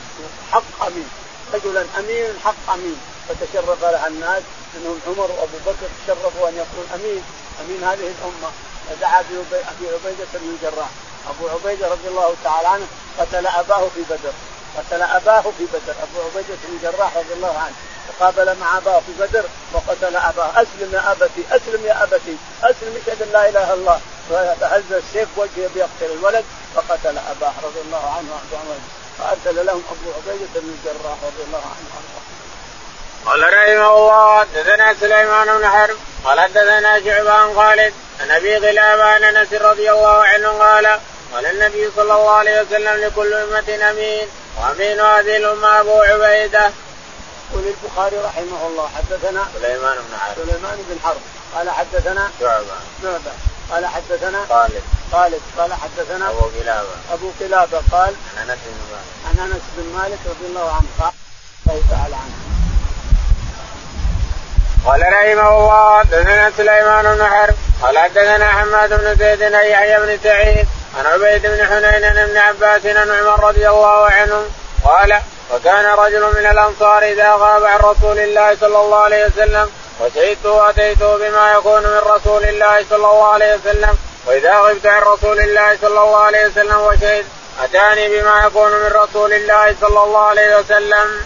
[0.51, 1.09] حق أمين.
[1.53, 2.97] رجلا أمينا حق أمين.
[3.29, 4.43] فتشرف على الناس
[4.75, 7.23] منهم عمر وأبو بكر تشرفوا أن يكون أمين
[7.61, 8.51] أمين هذه الأمة.
[8.89, 10.89] فدعا بأبي عبيدة بن الجراح.
[11.29, 12.87] أبو عبيدة رضي الله تعالى عنه
[13.19, 14.33] قتل أباه في بدر.
[14.77, 15.95] قتل أباه في بدر.
[16.03, 17.75] أبو عبيدة بن الجراح رضي الله عنه.
[18.09, 20.61] تقابل مع أباه في بدر وقتل أباه.
[20.61, 22.37] أسلم يا أبتي أسلم يا أبتي.
[22.63, 24.01] أسلم اشهد أن لا إله إلا الله.
[24.29, 28.77] فهز السيف وجهه بيقتل الولد فقتل أباه رضي الله عنه وأرضاه
[29.17, 31.87] فأرسل لهم أبو عبيدة بن الجراح رضي الله عنه.
[31.93, 32.42] وارضاه
[33.25, 39.23] قال رحمه الله حدثنا سليمان بن حرب قال حدثنا شعبان خالد عن أبي غلاب عن
[39.23, 40.99] أنس رضي الله عنه قال
[41.33, 46.71] قال النبي صلى الله عليه وسلم لكل أمة أمين وأمين هذه الأمة أبو عبيدة.
[47.51, 50.35] يقول البخاري رحمه الله حدثنا سليمان بن حرب.
[50.35, 51.21] سليمان بن حرب.
[51.55, 53.31] قال حدثنا شعبة.
[53.71, 54.83] قال حدثنا خالد.
[55.11, 55.41] خالد.
[55.57, 59.05] قال حدثنا أبو قلابة أبو قلابة قال عن أنس بن مالك.
[59.25, 61.13] عن أنس بن مالك رضي الله عنه قال
[61.67, 62.42] الله تعالى عنه.
[64.85, 70.67] قال رحمه الله حدثنا سليمان بن حرب قال حدثنا حماد بن زيد يحيى بن سعيد
[70.97, 74.45] عن عبيد بن حنين عن ابن عباس عن عمر رضي الله عنهم
[74.85, 75.19] قال
[75.53, 81.17] وكان رجل من الأنصار إذا غاب عن رسول الله صلى الله عليه وسلم وشهدت اتيته
[81.17, 85.99] بما يكون من رسول الله صلى الله عليه وسلم وإذا غبت عن رسول الله صلى
[86.03, 87.25] الله عليه وسلم وشهد
[87.63, 91.25] أتاني بما يكون من رسول الله صلى الله عليه وسلم.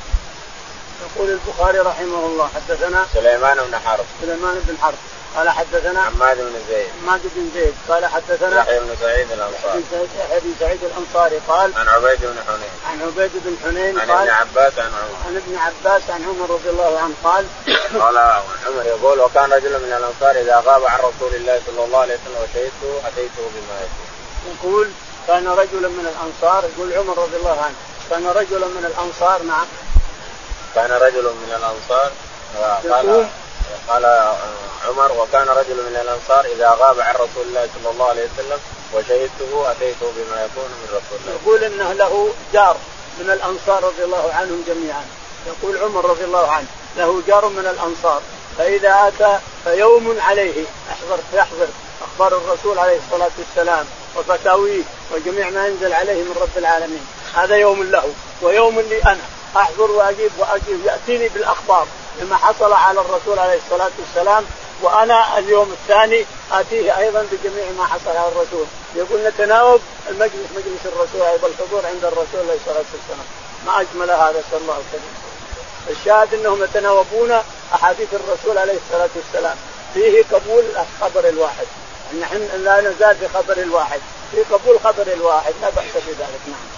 [1.05, 4.05] يقول البخاري رحمه الله حدثنا سليمان بن حرب.
[4.21, 4.95] سليمان بن حرب.
[5.35, 6.87] قال حدثنا حماد بن زيد.
[7.01, 7.73] حماد بن زيد.
[7.89, 9.83] قال حدثنا يحيى بن سعيد الأنصاري.
[10.19, 12.69] يحيى بن سعيد الأنصاري قال عن عبيد بن حنين.
[12.89, 15.17] عن عبيد بن حنين عن قال ابن عباس عن عمر.
[15.27, 17.45] عن ابن عباس عن عمر رضي الله عنه قال
[18.01, 22.13] قال عمر يقول وكان رجل من الأنصار إذا غاب عن رسول الله صلى الله عليه
[22.13, 24.07] وسلم وشهدته أتيته بما يكون.
[24.53, 24.87] يقول
[25.27, 26.63] كان رجل من الأنصار.
[26.63, 27.75] يقول عمر رضي الله عنه
[28.09, 29.67] كان رجل من الأنصار نعم.
[30.75, 32.11] كان رجل من الأنصار
[32.89, 33.27] قال
[33.87, 34.05] قال
[34.87, 38.59] عمر وكان رجل من الأنصار إذا غاب عن رسول الله صلى الله عليه وسلم
[38.93, 41.39] وشهدته أتيته بما يكون من رسول الله.
[41.41, 42.77] يقول إنه له جار
[43.19, 45.05] من الأنصار رضي الله عنهم جميعا.
[45.47, 48.21] يقول عمر رضي الله عنه له جار من الأنصار.
[48.57, 50.65] فإذا أتى فيوم عليه.
[50.91, 51.67] احضر يحضر
[52.01, 57.07] أخبار الرسول عليه الصلاة والسلام وفتاويه وجميع ما ينزل عليه من رب العالمين.
[57.35, 59.36] هذا يوم له ويوم لي أنا.
[59.55, 60.85] احضر وأجيب وأجيب.
[60.85, 61.87] يأتيني بالأخبار
[62.21, 64.45] لما حصل على الرسول عليه الصلاة والسلام
[64.81, 68.65] وأنا اليوم الثاني أتيه أيضا بجميع ما حصل على الرسول.
[68.95, 73.27] يقول نتناوب المجلس مجلس الرسول أيضا الحضور عند الرسول عليه الصلاة والسلام.
[73.65, 75.13] ما أجمل هذا صلى الله عليه وسلم.
[75.89, 77.31] الشاهد أنهم يتناوبون
[77.73, 79.57] أحاديث الرسول عليه الصلاة والسلام.
[79.93, 81.67] فيه قبول الخبر الواحد.
[82.21, 83.99] نحن لا نزال في خبر الواحد.
[84.31, 86.41] في قبول خبر الواحد لا بأس بذلك.
[86.47, 86.76] نعم.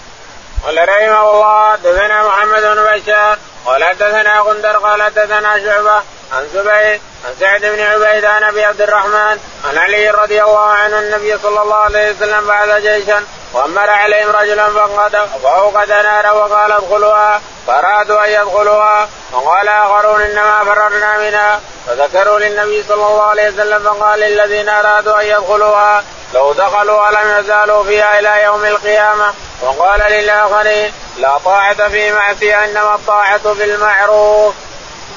[0.64, 7.00] قال رحمه الله حدثنا محمد بن بشار قال حدثنا غندر قال حدثنا شعبة عن زبير
[7.24, 11.62] عن سعد بن عبيد عن أبي عبد الرحمن عن علي رضي الله عنه النبي صلى
[11.62, 18.30] الله عليه وسلم بعث جيشا وأمر عليهم رجلا فانقذ فاوقد نارا وقال ادخلوها فأرادوا أن
[18.30, 25.20] يدخلوها وقال آخرون إنما فررنا منها فذكروا للنبي صلى الله عليه وسلم فقال للذين أرادوا
[25.20, 29.34] أن يدخلوها لو دخلوا لم يزالوا فيها إلى يوم القيامة.
[29.62, 34.54] وقال للآخرين لا طاعة في معصية إنما الطاعة في المعروف.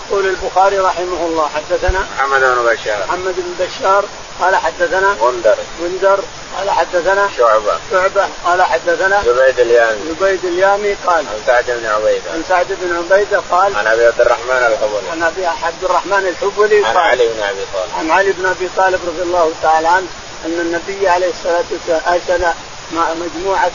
[0.09, 2.97] يقول البخاري رحمه الله حدثنا محمد بن بشار.
[3.07, 4.05] محمد بن بشار
[4.41, 5.55] قال حدثنا غندر.
[5.81, 6.19] غندر
[6.57, 7.73] قال حدثنا شعبة.
[7.91, 9.99] شعبة قال حدثنا زبيد اليامي.
[10.09, 12.31] زبيد اليامي قال عن سعد بن عبيدة.
[12.33, 15.09] عن سعد بن عبيدة قال عن أبي عبد الرحمن الحبلي.
[15.11, 17.91] عن أبي عبد الرحمن الحبلي عن علي بن أبي طالب.
[17.99, 20.07] عن علي بن أبي طالب رضي الله تعالى عنه.
[20.45, 22.45] أن النبي عليه الصلاة والسلام أرسل
[22.93, 23.71] مع مجموعة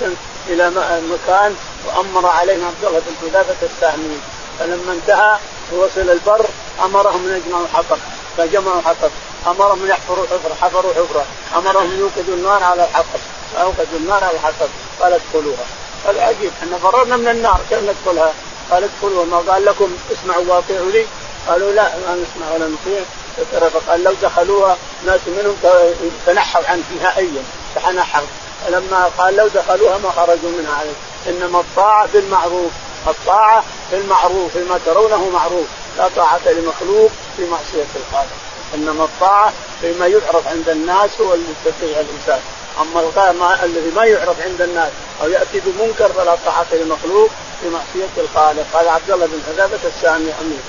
[0.49, 0.71] إلى
[1.13, 1.55] مكان
[1.87, 4.19] وأمر عليهم عبد الله بن حذافة السهمي.
[4.59, 5.39] فلما انتهى
[5.73, 6.47] ووصل البر
[6.85, 7.99] أمرهم أن يجمعوا حطب
[8.37, 9.11] فجمعوا حطب
[9.47, 11.25] أمرهم أن يحفروا حفره حفروا حفرة.
[11.57, 13.21] أمرهم أن يوقدوا النار على الحطب
[13.55, 14.69] فأوقدوا النار على الحطب
[15.01, 15.67] قال ادخلوها.
[16.07, 16.51] قال عجيب.
[16.63, 17.61] إحنا فررنا من النار.
[17.71, 18.33] كيف ندخلها؟
[18.71, 21.07] قال ادخلوا ما قال لكم اسمعوا واطيعوا لي.
[21.49, 23.03] قالوا لا ما نسمع ولا نطيع.
[23.75, 25.57] فقال لو دخلوها ناس منهم
[26.27, 27.43] تنحوا عنه نهائيا
[27.75, 28.27] تنحوا
[28.69, 30.75] لما قال لو دخلوها ما خرجوا منها.
[30.75, 30.93] عليه
[31.29, 32.71] إنما الطاعة في المعروف.
[33.07, 35.67] الطاعة في المعروف فيما ترونه معروف.
[35.99, 38.33] لا طاعة لمخلوق في معصية الخالق.
[38.75, 42.41] إنما الطاعة فيما يعرف عند الناس هو اللي يستطيع الإنسان.
[42.81, 48.23] أما ما الذي ما يعرف عند الناس أو يأتي بمنكر فلا طاعة لمخلوق في معصية
[48.23, 48.67] الخالق.
[48.75, 50.61] قال عبد الله بن حذافه السامي أمير.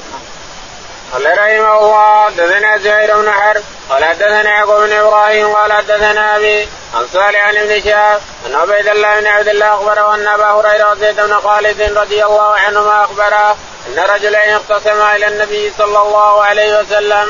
[1.14, 6.68] قال رحمه الله حدثنا زهير بن حرب قال حدثنا يعقوب بن إبراهيم قال حدثنا أبي
[6.94, 10.92] عن صالح عن ابن شهاب أن عبيد الله بن عبد الله أخبره أن أبا هريرة
[10.92, 16.80] وزيد بن خالد رضي الله عنهما أخبره أن رجلين اختصما إلى النبي صلى الله عليه
[16.80, 17.28] وسلم.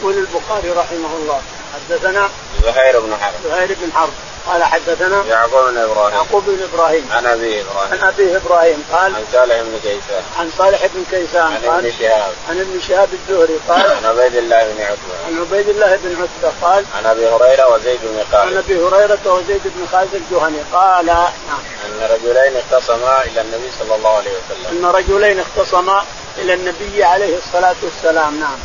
[0.00, 1.40] يقول البخاري رحمه الله
[1.74, 2.28] حدثنا
[2.62, 4.12] زهير بن حرب زهير بن حرب
[4.46, 6.14] قال حدثنا يعقوب بن إبراهيم.
[6.14, 7.08] يعقوب بن إبراهيم.
[7.12, 7.92] عن ابي إبراهيم.
[7.92, 10.22] عن أبيه إبراهيم قال عن صالح بن كيسان.
[10.38, 12.32] عن صالح بن كيسان عن قال ابن شهاب.
[12.48, 15.26] عن ابن شهاب الزهري قال عن عبيد الله بن عتبة.
[15.26, 19.34] عن عبيد الله بن عتبة قال عن أبي هريرة وزيد بن عن خالد أبي هريرة
[19.34, 21.32] وزيد بن خالد الجهني قال نعم.
[21.86, 24.84] أن رجلين اختصما إلى النبي صلى الله عليه وسلم.
[24.84, 26.04] أن رجلين اختصما
[26.38, 28.40] إلى النبي عليه الصلاة والسلام.
[28.40, 28.58] نعم.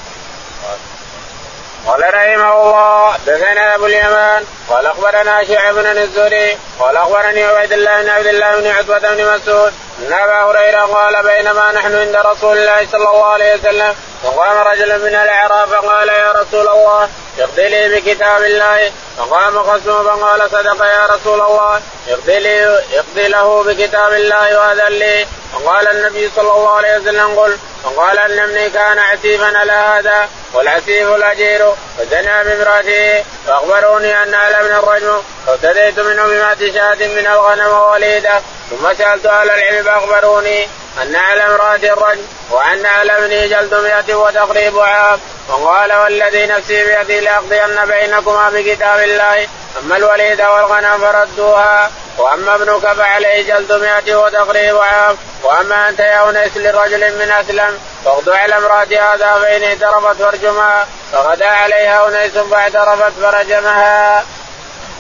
[1.87, 8.01] قال رحمه الله دثنا أبو اليمان قال أخبرنا شعب بن الزهري قال أخبرني عبيد الله
[8.01, 12.57] بن عبد الله بن عتبة بن مسعود إن أبا هريرة قال بينما نحن عند رسول
[12.57, 17.95] الله صلى الله عليه وسلم فقام رجل من الأعراب فقال يا رسول الله اقضي لي
[17.95, 18.91] بكتاب الله.
[19.17, 25.27] فقام خصمه فقال صدق يا رسول الله اقضي لي له بكتاب الله وأذن لي.
[25.53, 27.57] فقال النبي صلى الله عليه وسلم قل.
[27.83, 34.75] فقال ان ابني كان عسيفا على هذا؟ والعسيف الأجير فزنى بامرأته فأخبروني أن على ابن
[34.75, 38.41] الرجل فابتديت منه بمات شاة من الغنم ووليدة.
[38.69, 40.67] ثم سألت أهل العلم فأخبروني
[41.01, 45.19] أن على امرأة الرجل وأن على ابنه جلد مئة وتقريب عام.
[45.49, 49.47] وقال والذي نفسي بيده لأقضين بينكما بكتاب الله
[49.79, 55.17] أما الوليد والغنم فردوها وأما ابنك فعليه جلد مئة وتقريب عام.
[55.43, 60.87] وأما أنت يا أنيس لرجل من أسلم فاغدو على امرأة هذا فإن اعترفت فارجمها.
[61.11, 64.23] فغدا عليها أنيس فاعترفت فرجمها.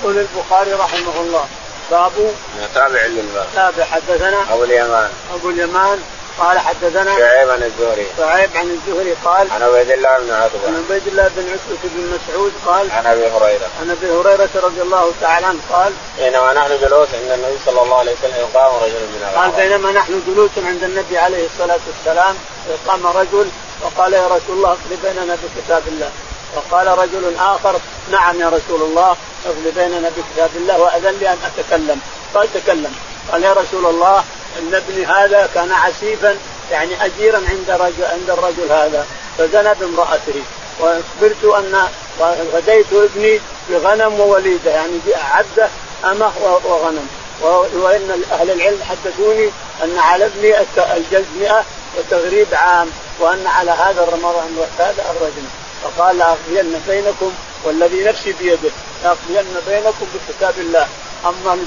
[0.01, 1.47] يقول البخاري رحمه الله
[1.91, 2.11] باب
[2.75, 4.53] تابع للباب تابع حدثنا.
[4.53, 5.09] أبو اليمان.
[5.33, 6.03] أبو اليمان.
[6.39, 7.17] قال حدثنا.
[7.17, 8.07] شعيب عن الزهري.
[8.17, 9.51] شعيب عن الزهري قال.
[9.51, 10.67] عن عبيد الله بن عتبة.
[10.67, 12.91] عن عبيد الله بن عتبة بن مسعود قال.
[12.91, 13.67] عن أبي هريرة.
[13.81, 15.93] عن أبي هريرة رضي الله تعالى عنه قال.
[16.17, 20.21] حينما نحن جلوس عند النبي صلى الله عليه وسلم قام رجل من قال بينما نحن
[20.27, 22.35] جلوس عند النبي عليه الصلاة والسلام
[22.87, 23.47] قام رجل
[23.81, 26.09] وقال يا رسول الله اقضي بيننا بكتاب الله.
[26.55, 27.79] وقال رجل آخر
[28.11, 31.99] نعم يا رسول الله اقضي بيننا بكتاب الله وأذن لي أن أتكلم.
[32.35, 32.95] قال تكلم.
[33.31, 34.23] قال يا رسول الله
[34.59, 36.37] إن ابني هذا كان عسيفا
[36.71, 39.05] يعني اجيرا عند رجل عند الرجل هذا.
[39.37, 40.41] فزنى بامرأته
[40.79, 41.87] وأخبرت أن
[42.53, 45.69] فديت ابني بغنم ووليدة يعني عبده
[46.05, 46.31] أمه
[46.65, 47.07] وغنم.
[47.73, 49.49] وإن أهل العلم حدثوني
[49.83, 50.59] أن على ابني
[50.97, 51.63] الجلد 100
[51.97, 55.64] وتغريب عام وأن على هذا الرمضان هذا الرجل.
[55.85, 57.31] فقال لاقضين بينكم
[57.63, 58.69] والذي نفسي بيده
[59.03, 60.87] لاقضين بينكم بكتاب الله.
[61.25, 61.57] أما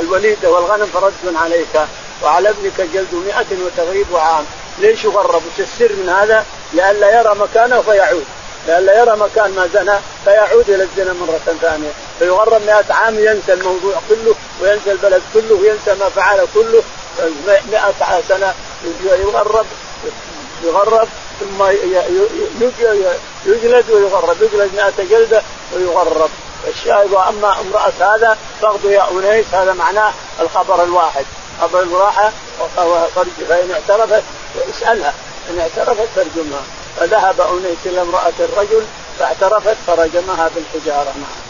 [0.00, 1.86] الوليده والغنم فرد عليك
[2.22, 4.44] وعلى ابنك جلد مئة وتغريب عام.
[4.78, 8.24] ليش يغرب؟ السر من هذا؟ لئلا يرى مكانه فيعود.
[8.68, 11.90] لئلا يرى مكان ما زنى فيعود إلى الزنا مرة ثانية.
[12.18, 16.82] فيغرب مئة عام ينسى الموضوع كله وينسى البلد كله وينسى ما فعل كله.
[17.70, 18.54] مئة سنة
[19.02, 19.66] يغرب
[20.64, 21.08] يغرب
[21.40, 21.64] ثم
[23.46, 24.42] يجلد ويغرب.
[24.42, 25.42] يجلد مئة جلدة
[25.76, 26.30] ويغرب.
[26.68, 31.24] الشاهد واما امرأة هذا فاغدو يا أنيس هذا معناه الخبر الواحد.
[31.60, 32.32] خبر الواحد
[33.48, 34.22] فإن اعترفت
[34.70, 35.14] اسألها.
[35.50, 36.62] إن اعترفت فارجمها.
[36.96, 38.84] فذهب أنيس إلى امرأة الرجل
[39.18, 41.49] فاعترفت فرجمها بالحجارة معه.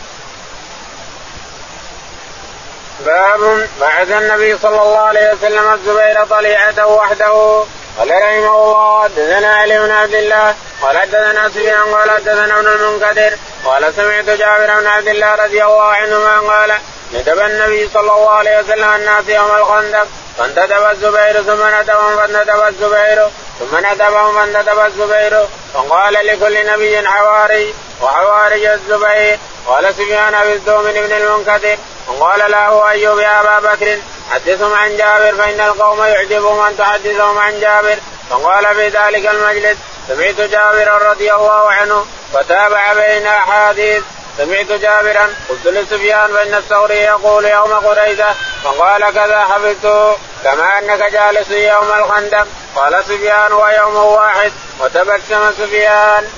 [3.06, 7.64] باب بعث النبي صلى الله عليه وسلم الزبير طليعة وحده.
[7.98, 13.32] قال رحمه الله حدثنا علي بن عبد الله قال حدثنا سفيان قال حدثنا ابن المنكدر
[13.64, 16.72] قال سمعت جابر بن عبد الله رضي الله عنهما قال
[17.14, 20.06] ندب النبي صلى الله عليه وسلم الناس يوم الخندق.
[20.38, 23.28] فانتدب الزبير ثم ندبهم فانتدب الزبير
[23.60, 25.46] ثم ندبهم فانتدب الزبير.
[25.74, 31.76] فقال لكل نبي حواري وحواري الزبير قال سفيان أبي الزومن بن المنكدر.
[32.08, 33.98] وقال له أيوب يا أبا بكر
[34.30, 37.96] حدثهم عن جابر فإن القوم يعجبهم أن تحدثهم عن جابر.
[38.30, 44.02] فقال في ذلك المجلس سمعت جابرا رضي الله عنه وتابع بين أحاديث.
[44.38, 48.28] سمعت جابرا قلت لسفيان فإن الثوري يقول يوم قريده
[48.64, 52.46] فقال كذا حفظته كما أنك جالس يوم الخندق.
[52.76, 54.52] قال سفيان ويوم واحد.
[54.80, 56.28] وتبسم سفيان.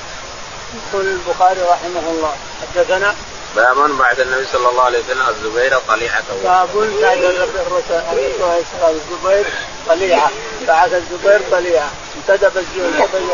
[0.75, 2.35] يقول البخاري رحمه الله.
[2.63, 3.15] حدثنا
[3.57, 6.69] باب بعد النبي صلى الله عليه وسلم الزبير طليعته باب
[7.03, 9.47] بعد الرسول عليه الصلاه الزبير
[9.89, 10.31] طليعة.
[10.69, 12.65] بعث الزبير طليعه انتدب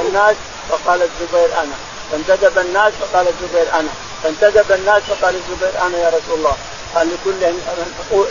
[0.07, 0.37] الناس
[0.71, 1.77] فقال الزبير أنا.
[2.13, 3.89] فانتدب الناس فقال الزبير أنا.
[4.23, 6.57] فانتدب الناس فقال الزبير أنا يا رسول الله.
[6.95, 7.55] قال لكل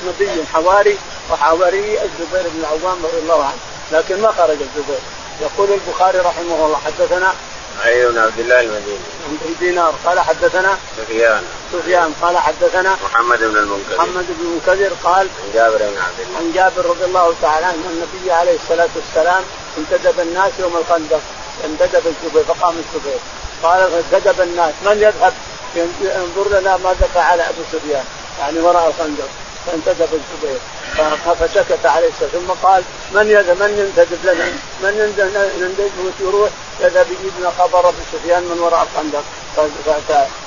[0.07, 0.97] نبي حواري
[1.31, 3.57] وحواري الزبير بن العوام رضي الله عنه.
[3.91, 4.99] لكن ما خرج الزبير.
[5.41, 7.33] يقول البخاري رحمه الله حدثنا
[7.85, 8.99] علي بن عبد الله المديني.
[9.27, 9.93] عن دينار.
[10.05, 11.43] قال حدثنا سفيان.
[11.73, 12.13] سفيان.
[12.21, 13.97] قال حدثنا محمد بن المنكدر.
[13.97, 16.37] محمد بن المنكدر قال عن جابر بن عبد الله.
[16.39, 19.43] عن جابر رضي الله تعالى عنه النبي عليه الصلاة والسلام
[19.77, 21.21] انتدب الناس يوم الخندق.
[21.65, 23.19] انتدب الزبير فقام الزبير
[23.63, 24.73] قال فانتدب الناس.
[24.85, 25.33] من يذهب؟
[26.01, 28.05] ينظر لنا ماذا فعل أبو سفيان.
[28.39, 29.29] يعني وراء الخندق.
[29.65, 30.59] فانتدب الزبير
[31.39, 34.45] فسكت عليه السلام ثم قال من يذهب؟ من ينتدب لنا؟
[34.83, 35.13] من
[35.59, 36.49] ينتدب يروح
[36.81, 39.23] يجيب لنا خبر أبو سفيان من وراء الخندق.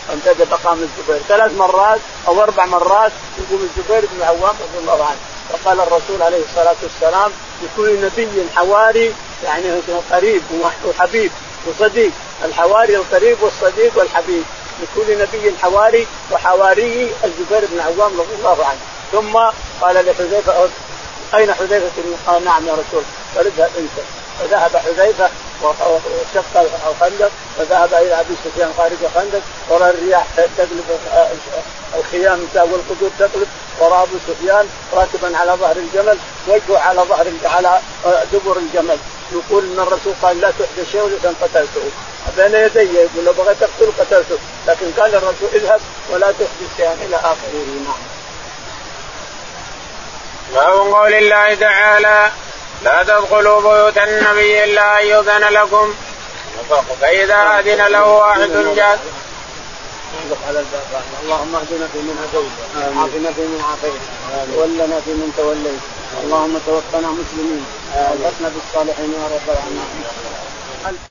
[0.08, 1.22] فانتدب قام الزبير.
[1.28, 5.18] ثلاث مرات أو أربع مرات يقوم الزبير بن العوام رضي الله عنه.
[5.52, 9.14] فقال الرسول عليه الصلاة والسلام لكل نبي حواري
[9.44, 9.72] يعني
[10.12, 10.42] قريب
[10.84, 11.32] وحبيب
[11.66, 12.12] وصديق.
[12.44, 14.44] الحواري القريب والصديق والحبيب.
[14.82, 18.80] لكل نبي حواري وحواري الزبير بن العوام رضي الله عنه.
[19.12, 19.38] ثم
[19.80, 20.68] قال لحذيفة
[21.34, 21.90] أين حذيفة؟
[22.26, 23.02] قال نعم يا رسول
[23.36, 23.96] قال أنت.
[24.40, 25.30] فذهب حذيفة
[25.62, 30.84] وشق الخندق فذهب إلى أبي سفيان خارج الخندق ورا الرياح تقلب
[31.98, 33.48] الخيام والقدور تقلب
[33.80, 36.18] ورا أبو سفيان راكبا على ظهر الجمل
[36.48, 37.80] وجهه على ظهر على
[38.32, 38.98] دبر الجمل.
[39.32, 41.90] يقول إن الرسول قال لا تحدث شيء الا قتلته.
[42.36, 44.38] بين يدي يقول لو بغيت اقتله قتلته.
[44.66, 47.66] لكن قال الرسول اذهب ولا تحدث شيئا إلى آخره.
[47.84, 47.94] نعم.
[50.54, 52.30] باب قول الله تعالى
[52.82, 55.94] لا تدخلوا بيوت النبي إلا أن يؤذن لكم.
[57.00, 58.98] فإذا أذن له واحد جاء
[61.22, 64.02] اللهم اهدنا فيمن هديت وعافنا فيمن عافيت
[64.54, 65.82] تولنا فيمن توليت
[66.22, 67.64] اللهم توفنا مسلمين
[67.94, 71.10] والحقنا بالصالحين يا رب العالمين.